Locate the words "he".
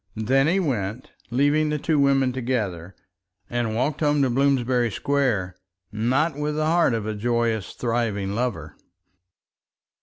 0.47-0.59